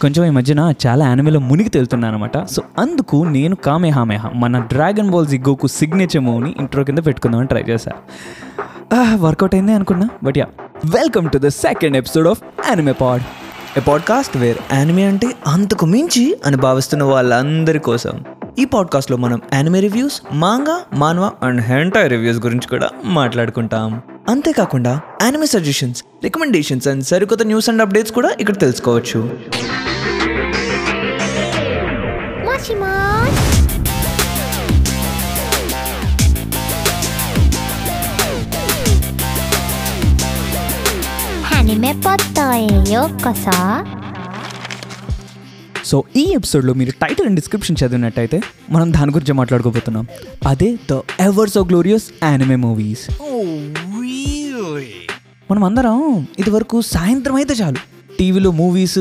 [0.00, 5.26] కొంచెం ఈ మధ్యన చాలా యానిమేలో మునిగి తేలుతున్నాను అనమాట సో అందుకు నేను కామేహామేహ మన డ్రాగన్ బాల్
[5.26, 8.00] జిగ్గోకు సిగ్నేచర్ మూవ్ని ఇంట్రో కింద పెట్టుకుందామని ట్రై చేశాను
[9.16, 10.46] వర్కౌట్ అయింది అనుకున్నా but ya
[10.86, 13.22] welcome to the second episode of anime pod
[13.78, 18.24] a podcast where anime అంటే అంతకు మించి అని భావిస్తున్న వాళ్ళందరి కోసం.
[18.57, 22.87] ఈ పాడ్కాస్ట్లో మనం anime reviews manga manhwa and hentai reviews గురించి కూడా
[23.17, 23.89] మాట్లాడుకుంటాం
[24.29, 29.21] అంతేకాకుండా యానిమే సజెషన్స్ రికమెండేషన్స్ అండ్ సరికొత్త న్యూస్ అండ్ అప్డేట్స్ కూడా ఇక్కడ తెలుసుకోవచ్చు
[32.45, 33.51] もしもーし
[41.51, 43.94] アニメポットへようこそ
[45.86, 48.40] సో ఈ ఎపిసోడ్లో మీరు టైటిల్ అండ్ డిస్క్రిప్షన్ చదివినట్టయితే
[48.70, 50.06] మనం దాని గురించి మాట్లాడుకోబోతున్నాం.
[50.46, 53.04] అదే the ever so glorious anime movies
[55.50, 57.76] మనం అందరం ఇదివరకు సాయంత్రం అయితే చాలు.
[58.18, 58.98] టీవీలో మూవీస్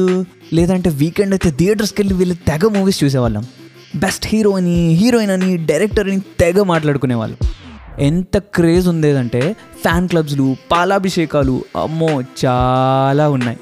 [0.54, 3.46] లేదంటే వీకెండ్ అయితే థియేటర్స్కి వెళ్ళి వీళ్ళు తెగ మూవీస్ చూసేవాళ్ళం.
[3.96, 7.38] బెస్ట్ హీరో అని హీరోయిన్ అని డైరెక్టర్ అని తెగ మాట్లాడుకునేవాళ్ళు.
[8.00, 9.42] ఎంత క్రేజ్ ఉండేదంటే
[9.84, 13.58] ఫ్యాన్ క్లబ్స్లు పాలాభిషేకాలు అమ్మో చాలా ఉన్నాయి.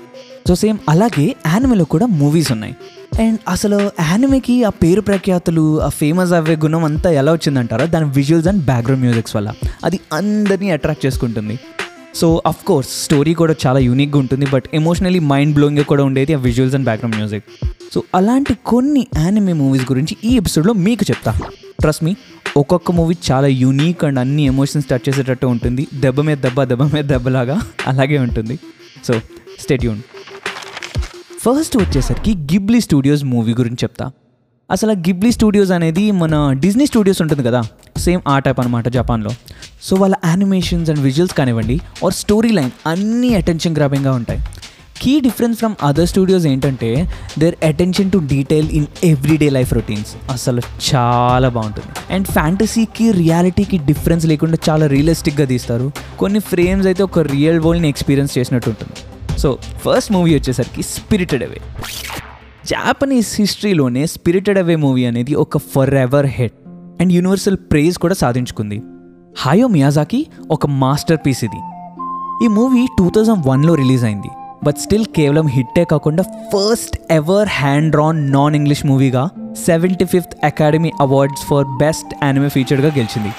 [0.48, 2.76] సో సేమ్ అలాగే యానిమేలో కూడా మూవీస్ ఉన్నాయి.
[3.20, 7.86] అండ్ అసలు యానిమేకి ఆ పేరు ప్రఖ్యాతులు ఆ ఫేమస్ అవ్వే గుణం అంతా ఎలా వచ్చిందంటారా?
[7.86, 9.54] దాని విజువల్స్ అండ్ బ్యాక్గ్రౌండ్ మ్యూజిక్స్ వల్ల.
[9.84, 11.60] అది అందరినీ అట్రాక్ట్ చేసుకుంటుంది.
[12.16, 16.38] సో అఫ్ కోర్స్ స్టోరీ కూడా చాలా యూనిక్గా ఉంటుంది బట్ ఎమోషనలీ మైండ్ బ్లోయింగ్గా కూడా ఉండేది ఆ
[16.38, 17.44] visuals and background music
[17.94, 21.34] so అలాంటి కొన్ని యానిమే మూవీస్ గురించి ఈ ఎపిసోడ్లో మీకు చెప్తా.
[21.82, 22.16] ట్రస్ట్ మీ
[22.58, 25.88] ఒక్కొక్క మూవీ చాలా యూనిక్ అండ్ అన్ని ఎమోషన్స్ టచ్ చేసేటట్టు ఉంటుంది.
[25.94, 28.60] దెబ్బ మీద దెబ్బ దెబ్బ మీద దెబ్బలాగా అలాగే ఉంటుంది.
[29.08, 29.14] సో
[29.60, 30.00] స్టేట్యూన్
[31.46, 34.06] ఫస్ట్ వచ్చేసరికి గిబ్లీ స్టూడియోస్ మూవీ గురించి చెప్తా.
[34.72, 37.62] అసలు గిబ్లీ స్టూడియోస్ అనేది మన డిజ్నీ స్టూడియోస్ ఉంటుంది కదా
[37.98, 39.32] సేమ్ ఆ టైప్ అనమాట జపాన్లో.
[39.84, 44.42] సో వాళ్ళ యానిమేషన్స్ అండ్ విజువల్స్ కానివ్వండి ఆర్ స్టోరీ లైన్ అన్నీ అటెన్షన్ గ్రాబింగ్గా ఉంటాయి.
[45.02, 46.90] Key difference from other studios ఏంటంటే
[47.40, 50.12] their attention to detail in everyday life routines.
[50.32, 52.14] అసలు చాలా బాగుంటుంది.
[52.14, 55.92] అండ్ ఫ్యాంటసీకి రియాలిటీకి డిఫరెన్స్ లేకుండా చాలా రియలిస్టిక్గా తీస్తారు.
[56.20, 58.96] కొన్ని ఫ్రేమ్స్ అయితే ఒక రియల్ వరల్డ్ని ఎక్స్పీరియన్స్ చేసినట్టు ఉంటుంది.
[59.38, 61.62] సో ఫస్ట్ మూవీ వచ్చేసరికి స్పిరిటెడ్ అవే
[62.66, 66.52] జాపనీస్ హిస్టరీలోనే స్పిరిటెడ్ అవే మూవీ అనేది ఒక for ever head
[67.02, 68.84] and universal praise కూడా సాధించుకుంది.
[69.38, 71.62] హాయో మియాజాకి ఒక మాస్టర్ పీస్ ఇది.
[72.46, 74.28] ఈ మూవీ టూ థౌజండ్ వన్లో రిలీజ్ అయింది.
[74.64, 79.30] బట్ స్టిల్ కేవలం హిట్టే కాకుండా first ever hand drawn non English మూవీగా
[79.66, 83.32] seventy fifth Academy Awards for best anime ఫీచర్గా గెలిచింది.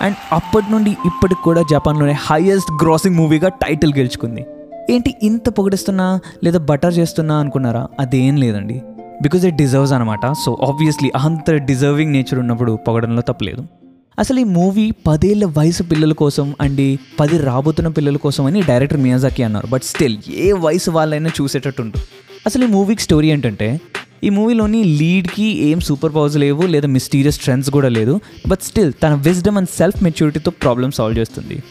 [0.00, 4.44] అండ్ అప్పటి నుండి ఇప్పటికి కూడా జపాన్లోనే హైయెస్ట్ గ్రాసింగ్ మూవీగా టైటిల్ గెలుచుకుంది.
[4.90, 7.88] ఏంటి ఇంత పొగిడిస్తున్నా లేదా బటర్ చేస్తున్నా అనుకున్నారా?
[8.00, 8.82] అదేం లేదండి.
[9.22, 13.64] బికాజ్ ఇట్ డిజర్వ్స్ అనమాట సో ఆబ్వియస్లీ అంత డిజర్వింగ్ నేచర్ ఉన్నప్పుడు పొగడంలో తప్పలేదు.
[14.18, 19.42] అసలు ఈ మూవీ పదేళ్ళ వయసు పిల్లల కోసం అండి పది రాబోతున్న పిల్లల కోసం అని డైరెక్టర్ మియాజాకి
[19.42, 19.66] అన్నారు.
[19.66, 21.92] బట్ స్టిల్ ఏ వయసు వాళ్ళైనా చూసేటట్టు
[22.46, 23.80] అసలు ఈ మూవీకి స్టోరీ ఏంటంటే
[24.24, 28.20] ఈ మూవీలోని లీడ్కి ఏం సూపర్ పవర్స్ లేవు లేదా మిస్టీరియస్ ట్రెండ్స్ కూడా లేదు.
[28.48, 31.62] బట్ స్టిల్ తన విజ్డమ్ అండ్ సెల్ఫ్ మెచ్యూరిటీతో ప్రాబ్లమ్ సాల్వ్ చేస్తుంది.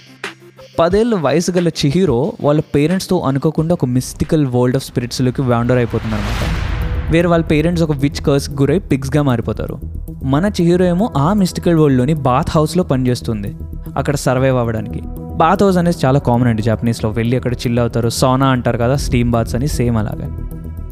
[0.79, 7.11] పదేళ్ళ వయసు గల చిహీరో వాళ్ళ పేరెంట్స్తో అనుకోకుండా ఒక మిస్టికల్ వరల్డ్ ఆఫ్ స్పిరిట్స్లోకి వాండర్ అయిపోతుంది అనమాట
[7.11, 9.79] వేరే వాళ్ళ పేరెంట్స్ ఒక విచ్ కర్స్ గురై పిగ్స్గా మారిపోతారు.
[10.23, 13.55] మన చిహీరో ఏమో ఆ మిస్టికల్ వరల్డ్లోని బాత్ హౌస్లో పనిచేస్తుంది
[13.97, 15.01] అక్కడ సర్వైవ్ అవ్వడానికి.
[15.37, 19.31] బాత్ హౌస్ అనేది చాలా కామన్ అండి జాపనీస్లో వెళ్ళి అక్కడ చిల్ అవుతారు సోనా అంటారు కదా స్టీమ్
[19.31, 20.29] బాత్స్ అని సేమ్ అలాగే.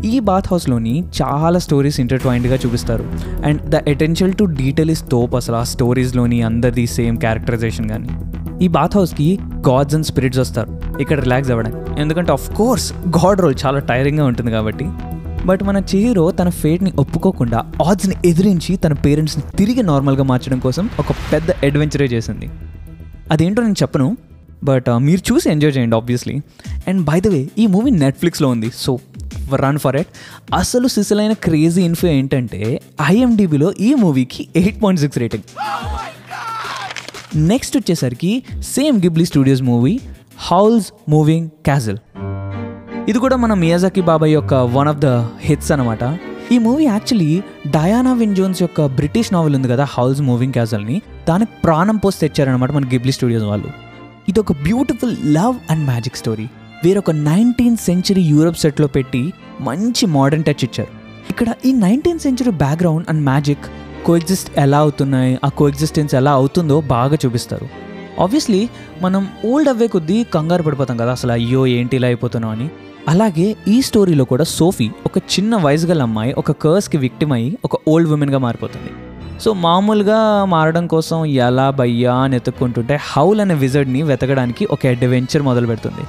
[0.08, 3.06] ఈ బాత్ హౌస్లోని చాలా స్టోరీస్ ఇంటర్ట్వైన్డ్గా చూపిస్తారు.
[3.46, 8.10] And the attentional to detail is తోప్ అసలు ఆ స్టోరీస్లోని అందరిది సేమ్ క్యారెక్టరైజేషన్ కానీ
[8.62, 9.40] ఈ బాత్ హౌస్కి
[9.70, 10.82] గాడ్స్ అండ్ స్పిరిట్స్ వస్తారు.
[11.00, 12.02] ఇక్కడ రిలాక్స్ అవ్వడానికి.
[12.02, 14.86] ఎందుకంటే ఆఫ్ కోర్స్ గాడ్ రోల్ చాలా టైరింగ్గా ఉంటుంది కాబట్టి.
[15.46, 21.12] బట్ మన చీరో తన ఫేట్ని ఒప్పుకోకుండా ఆడ్స్ని ఎదిరించి తన పేరెంట్స్ని తిరిగి నార్మల్గా మార్చడం కోసం ఒక
[21.12, 22.50] పెద్ద అడ్వెంచరే చేసింది.
[23.32, 24.18] అదేంటో నేను చెప్పను
[24.64, 26.36] బట్ మీరు చూసి ఎంజాయ్ చేయండి obviously
[26.88, 28.72] and by the way ఈ మూవీ నెట్ఫ్లిక్స్లో ఉంది.
[28.76, 29.00] సో
[29.56, 30.08] రన్ ఫర్ ఎట్
[30.54, 35.44] అసలు సిసలైన క్రేజీ ఇన్ఫో ఏంటంటే ఐఎండిబిలో ఈ మూవీకి eight point six rating.
[37.36, 40.00] Next వచ్చేసరికి same Ghibli studios movie
[40.38, 41.98] Howl's moving castle
[43.10, 45.06] ఇది కూడా మన మియాజాకి బాబాయ్ యొక్క వన్ ఆఫ్ ద
[45.42, 46.04] హిట్స్ అనమాట
[46.52, 51.52] ఈ movie actually Diana Wynne Jones యొక్క బ్రిటిష్ నావెల్ ఉంది కదా హౌల్స్ మూవింగ్ క్యాజల్ని దానికి
[51.64, 53.70] ప్రాణం పోసి తెచ్చారనమాట మన గిబ్లీ స్టూడియోస్ వాళ్ళు.
[54.28, 56.48] ఇది ఒక beautiful love and magic story
[56.86, 60.92] వేరొక నైన్టీన్త్ సెంచరీ యూరప్ సెట్లో పెట్టి మంచి మోడర్న్ టచ్ ఇచ్చారు.
[61.30, 63.66] ఇక్కడ ఈ nineteenth century background and magic
[64.06, 67.66] coexist ఎలా అవుతున్నాయి ఆ కోఎగ్జిస్టెన్స్ ఎలా అవుతుందో బాగా చూపిస్తారు.
[68.20, 68.70] ఆబ్వియస్లీ
[69.02, 72.70] మనం ఓల్డ్ అవ్వే కొద్దీ కంగారు పడిపోతాం కదా అసలు అయ్యో ఏంటి ఇలా అయిపోతున్నాం అని.
[73.08, 77.76] అలాగే ఈ స్టోరీలో కూడా సోఫీ ఒక చిన్న వయసు గల అమ్మాయి ఒక కర్స్కి విక్టిమ్ అయ్యి ఒక
[77.88, 78.92] ఓల్డ్ ఉమెన్గా మారిపోతుంది.
[79.44, 85.68] సో మామూలుగా మారడం కోసం ఎలా భయ్యా అని ఎత్తుక్కుంటుంటే హౌల్ అనే విజర్డ్ని వెతకడానికి ఒక అడ్వెంచర్ మొదలు
[85.68, 86.06] పెడుతుంది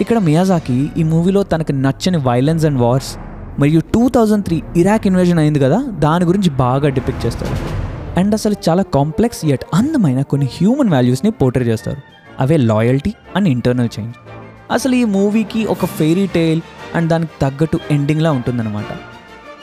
[0.00, 3.12] ఇక్కడ మియాజాకి ఈ మూవీలో తనకు నచ్చని వైలెన్స్ అండ్ వార్స్
[3.60, 7.56] మరియు two thousand three Iraq invasion అయింది కదా దాని గురించి బాగా డిపిక్ట్ చేస్తారు.
[8.20, 12.00] అండ్ అసలు చాలా కాంప్లెక్స్ యట్ అందమైన కొన్ని హ్యూమన్ వాల్యూస్ని పోర్ట్రే చేస్తారు.
[12.40, 14.14] అవే లాయల్టీ అండ్ ఇంటర్నల్ చేంజ్
[14.72, 16.60] అసలు ఈ మూవీకి ఒక ఫెయిరీ టైల్
[16.96, 18.90] అండ్ దానికి తగ్గట్టు ఎండింగ్లా ఉంటుందన్నమాట.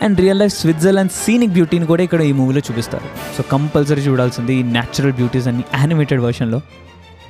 [0.06, 3.08] And real life Switzerland scenic బ్యూటీని కూడా ఇక్కడ ఈ మూవీలో చూపిస్తారు.
[3.38, 6.62] సో కంపల్సరీ చూడాల్సింది ఈ న్యాచురల్ బ్యూటీస్ అన్ని యానిమేటెడ్ వర్షన్లో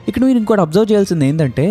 [0.08, 1.66] ఇక్కడ మీరు ఇంకోటి అబ్జర్వ్ చేయాల్సింది ఏంటంటే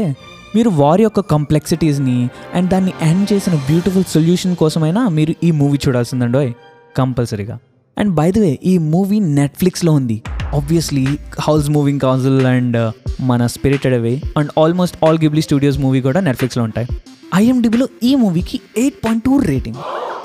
[0.56, 6.50] మీరు వారి యొక్క కాంప్లెక్సిటీస్ని అండ్ దాన్ని ఎండ్ చేసిన బ్యూటిఫుల్ సొల్యూషన్ కోసమైనా మీరు ఈ మూవీ చూడాల్సిందండో
[6.96, 7.58] కంపల్సరీగా.
[7.98, 10.22] అండ్ బై ద వే ఈ మూవీ నెట్ఫ్లిక్స్లో ఉంది.
[10.54, 16.20] Obviously Howl's moving castle and మన spirited away and almost all Ghibli studios movie కూడా
[16.20, 16.86] నెట్ఫ్లిక్స్లో ఉంటాయి.
[17.34, 19.76] ఐఎండిబిలో ఈ మూవీకి ఎయిట్ పాయింట్ టూ రేటింగ్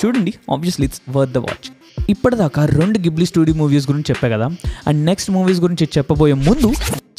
[0.06, 1.72] చూడండి obviously it's worth the watch
[2.10, 4.48] ఇప్పటిదాకా రెండు గిబ్లీ స్టూడియో మూవీస్ గురించి చెప్పా కదా.
[4.88, 6.68] అండ్ నెక్స్ట్ మూవీస్ గురించి చెప్పబోయే ముందు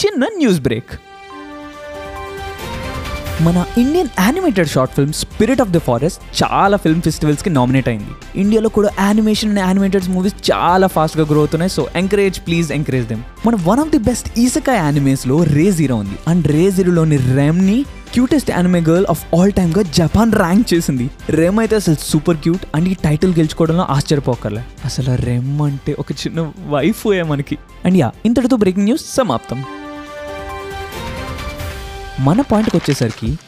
[0.05, 0.91] చిన్న న్యూస్ బ్రేక్
[3.45, 8.13] మన Indian animated short film spirit of the forest చాలా ఫిల్మ్ ఫెస్టివల్స్కి నామినేట్ అయింది.
[8.37, 11.71] ఇండియాలో కూడా యానిమేషన్ అండ్ యానిమేటెడ్ మూవీస్ చాలా ఫాస్ట్గా గ్రో అవుతున్నాయి.
[11.71, 16.17] So encourage please encourage them మన వన్ ఆఫ్ ది బెస్ట్ ఈసకా యానిమేస్లో రే జీరో ఉంది.
[16.29, 17.85] అండ్ రే జీరోలోని రెమ్ని
[18.15, 21.11] cutest anime girl of all టైమ్గా Japan rank చేసింది.
[21.31, 24.65] రెమ్ అయితే అసలు సూపర్ క్యూట్ అండ్ ఈ టైటిల్ గెలుచుకోవడంలో ఆశ్చర్యపోకర్లే.
[24.85, 27.59] అసలు రెమ్ అంటే ఒక చిన్న వైఫ్ మనకి.
[27.85, 29.65] అండ్ యా ఇంతటితో బ్రేకింగ్ న్యూస్ సమాప్తం.
[32.21, 33.39] మన పాయింట్కి వచ్చేసరికి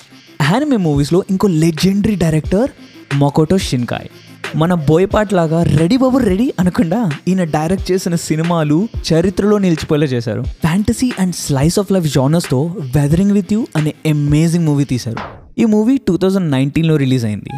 [0.43, 2.71] యానిమే మూవీస్లో ఇంకో లెజెండరీ డైరెక్టర్
[3.15, 4.09] మొకోటో షిన్కాయ్
[4.57, 10.43] మన బోయపాట్ లాగా రెడీ బాబు రెడీ అనకుండా ఈయన డైరెక్ట్ చేసిన సినిమాలు చరిత్రలో నిలిచిపోయేలా చేశారు.
[10.43, 15.17] Fantasy and slice of life జానర్స్తో weathering with you అనే అమేజింగ్ మూవీ తీశారు.
[15.61, 17.51] ఈ మూవీ టూ థౌజండ్ నైన్టీన్లో రిలీజ్ అయింది.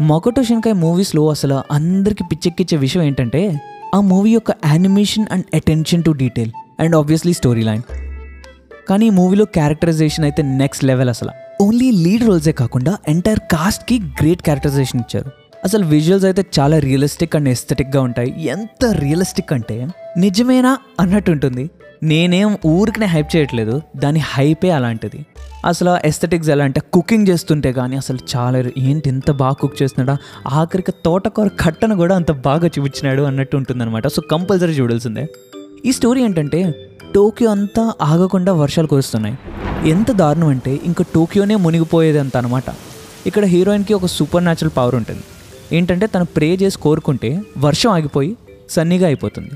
[0.00, 3.60] మొకటో షిన్కాయ్ మూవీస్లో అసలు అందరికి పిచ్చెక్కిచ్చే విషయం ఏంటంటే
[3.94, 6.50] ఆ మూవీ యొక్క animation and attention to detail
[6.80, 7.82] and obviously story line
[8.88, 11.30] కానీ ఈ మూవీలో క్యారెక్టరైజేషన్ అయితే నెక్స్ట్ లెవెల్ అసలు.
[11.62, 15.30] ఓన్లీ లీడ్ రోల్సే కాకుండా ఎంటైర్ కాస్ట్కి గ్రేట్ క్యారెక్టరైజేషన్ ఇచ్చారు.
[15.64, 18.46] అసలు విజువల్స్ అయితే చాలా రియలిస్టిక్ అండ్ ఎస్థెటిక్గా ఉంటాయి.
[18.46, 19.86] ఎంత రియలిస్టిక్ అంటే
[20.16, 21.70] నిజమేనా అన్నట్టు ఉంటుంది.
[22.02, 25.26] నేనేం ఊరికనే హైప్ చేయట్లేదు దాని హైపే అలాంటిది.
[25.66, 30.18] అసలు ఎస్థెటిక్స్ ఎలా అంటే కుకింగ్ చేస్తుంటే కానీ అసలు చాలా ఏంటి ఎంత బాగా కుక్ చేస్తున్నాడా?
[30.48, 34.06] ఆఖరికి తోటకూర కట్టను కూడా అంత బాగా చూపించినాడు అన్నట్టు ఉంటుందన్నమాట.
[34.06, 35.26] సో కంపల్సరీ చూడాల్సిందే.
[35.86, 36.74] ఈ స్టోరీ ఏంటంటే
[37.14, 39.38] టోక్యో అంతా ఆగకుండా వర్షాలు కురుస్తున్నాయి.
[39.90, 42.64] ఎంత దారుణం అంటే ఇంకా టోక్యోనే మునిగిపోయేది అంత అనమాట
[43.26, 45.20] ఇక్కడ హీరోయిన్కి ఒక సూపర్ న్యాచురల్ పవర్ ఉంటుంది.
[45.72, 48.36] ఏంటంటే తను ప్రే చేసి కోరుకుంటే వర్షం ఆగిపోయి
[48.70, 49.50] సన్నీగా అయిపోతుంది.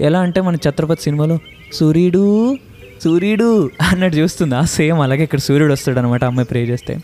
[0.00, 1.38] ఎలా అంటే మన ఛత్రపతి సినిమాలో
[1.72, 2.56] సూర్యుడు
[3.04, 4.60] సూర్యుడు అన్నట్టు చూస్తుందా.
[4.62, 6.98] సేమ్ అలాగే ఇక్కడ సూర్యుడు వస్తాడు అనమాట అమ్మాయి ప్రే చేస్తే.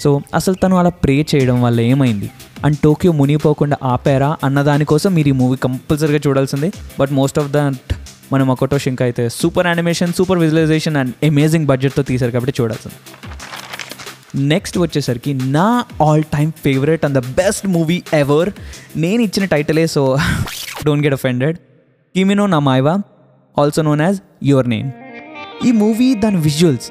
[0.00, 2.30] సో అసలు తను అలా ప్రే చేయడం వల్ల ఏమైంది?
[2.64, 6.72] అండ్ టోక్యో మునిగిపోకుండా ఆపారా అన్న దానికోసం మీరు ఈ మూవీ కంపల్సరీగా చూడాల్సిందే.
[7.00, 7.94] బట్ మోస్ట్ ఆఫ్ దట్
[8.32, 12.98] మన మకోటో షింక్ అయితే super animation super visualization and amazing బడ్జెట్తో తీశారు కాబట్టి చూడాల్సింది.
[14.36, 18.50] నెక్స్ట్ వచ్చేసరికి నా all time favourite and the best movie ever
[18.96, 20.16] నేను ఇచ్చిన టైటిలే సో
[20.86, 21.58] డోంట్ గెట్ అఫెండెడ్
[22.14, 22.94] కిమినో నా మాయవా
[23.58, 24.90] also known as your name
[25.66, 26.90] ఈ మూవీ దాని విజువల్స్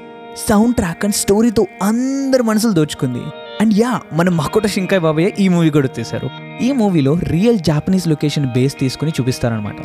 [0.49, 3.23] సౌండ్ ట్రాక్ అండ్ స్టోరీతో అందరి మనసులు దోచుకుంది.
[3.61, 6.29] అండ్ యా మన మకోట శింకాయ్ బాబయ్య ఈ మూవీ కూడా తీశారు.
[6.63, 9.75] ఈ మూవీలో రియల్ జాపనీస్ లొకేషన్ బేస్ తీసుకుని చూపిస్తారనమాట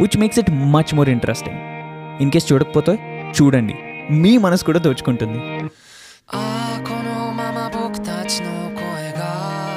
[0.00, 1.58] which makes it much more interesting
[2.22, 2.92] in case చూడకపోతే
[3.42, 3.74] చూడండి.
[4.10, 5.38] మీ మనసు కూడా దోచుకుంటుంది.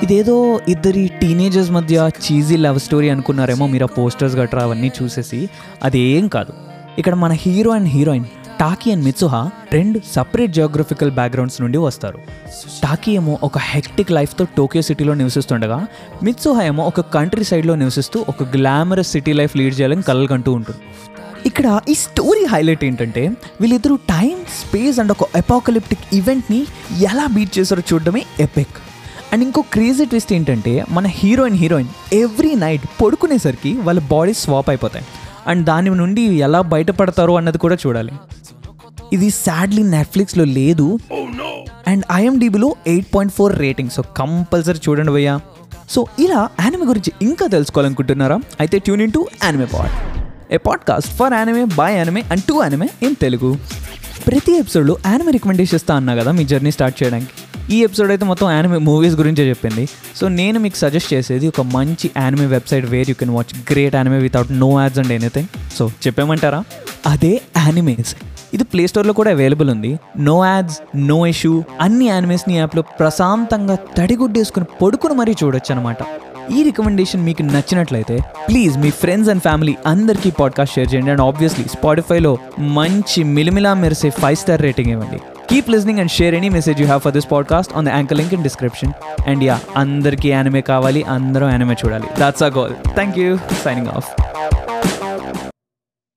[0.04, 5.50] ఇదేదో ఇద్దరి టీనేజర్స్ మధ్య చీజీ లవ్ స్టోరీ అనుకున్నారేమో మీరు ఆ పోస్టర్స్ గట్రా అవన్నీ చూసేసి
[5.84, 6.54] అది ఏం కాదు.
[6.98, 8.26] ఇక్కడ మన hero and heroine
[8.60, 12.20] Taki and Mitsuha రెండు సపరేట్ జియోగ్రఫికల్ బ్యాక్గ్రౌండ్స్ నుండి వస్తారు.
[12.84, 15.88] టాకీ ఏమో ఒక హెక్టిక్ లైఫ్తో టోక్యో సిటీలో నివసిస్తుండగా
[16.24, 20.80] మిత్సుహా ఏమో ఒక కంట్రీ సైడ్లో నివసిస్తూ ఒక గ్లామరస్ సిటీ లైఫ్ లీడ్ చేయాలని కలలుకంటూ ఉంటుంది.
[21.46, 23.32] ఇక్కడ ఈ స్టోరీ హైలైట్ ఏంటంటే
[23.62, 26.62] వీళ్ళిద్దరూ టైం స్పేస్ అండ్ ఒక ఎపాకలిప్టిక్ ఈవెంట్ని
[27.02, 28.78] ఎలా బీట్ చేశారో చూడడమే ఎపిక్
[29.34, 35.06] అండ్ ఇంకో క్రేజీ ట్విస్ట్ ఏంటంటే మన హీరోయిన్ హీరోయిన్ ఎవ్రీ నైట్ పడుకునేసరికి వాళ్ళ బాడీ స్వాప్ అయిపోతాయి.
[35.48, 38.14] అండ్ దాని నుండి ఎలా బయటపడతారు అన్నది కూడా చూడాలి.
[39.14, 41.00] ఇది సాడ్లీ నెట్ఫ్లిక్స్లో లేదు.
[41.88, 45.40] And ఐఎండిబిలో eight point four rating so compulsory చూడండి భయ్యా.
[45.90, 48.40] సో ఇలా యానిమే గురించి ఇంకా తెలుసుకోవాలనుకుంటున్నారా?
[48.60, 49.92] అయితే tune into anime pod
[50.54, 53.58] a podcast for anime by anime and to anime in Telugu
[54.28, 57.28] ప్రతి ఎపిసోడ్లో యానిమే రికమెండేషన్ ఇస్తా అన్నా కదా మీ జర్నీ స్టార్ట్ చేయడానికి.
[57.74, 59.88] ఈ ఎపిసోడ్ అయితే మొత్తం యానిమే మూవీస్ గురించే చెప్పింది.
[60.16, 64.18] సో నేను మీకు సజెస్ట్ చేసేది ఒక మంచి anime website where you can watch great anime
[64.18, 65.48] without no ads and anything
[65.78, 66.64] so చెప్పేమంటారా?
[67.08, 68.16] అదే యానిమేస్
[68.54, 70.00] ఇది ప్లే స్టోర్లో కూడా అవైలబుల్ ఉంది.
[70.18, 75.98] నో యాడ్స్ నో ఇష్యూ అన్ని యానిమేస్ని యాప్లో ప్రశాంతంగా తడిగుడ్డేసుకుని పడుకుని మరీ చూడొచ్చు అనమాట
[76.54, 81.12] ఈ రికమెండేషన్ మీకు నచ్చినట్లయితే ప్లీజ్ మీ ఫ్రెండ్స్ అండ్ ఫ్యామిలీ అందరికీ పాడ్కాస్ట్ షేర్ చేయండి.
[81.12, 85.18] అండ్ ఆబ్వియస్లీ స్పాటిఫైలో మంచి మిలిమిలా మెరిసే ఫైవ్ స్టార్ రేటింగ్ ఇవ్వండి.
[85.50, 88.34] Keep listening and share any message you have for this podcast on the anchor link
[88.34, 88.94] in description
[89.28, 92.08] and yeah అందరికీ యానిమే కావాలి అందరూ యానిమే చూడాలి.
[92.20, 94.25] That's a goal thank you signing off